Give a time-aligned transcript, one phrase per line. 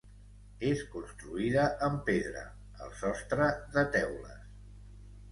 [0.67, 2.41] És construïda en pedra,
[2.85, 4.49] el sostre de teules.